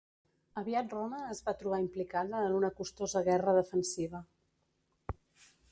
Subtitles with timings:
[0.61, 4.27] Aviat Roma es va trobar implicada en una costosa guerra defensiva.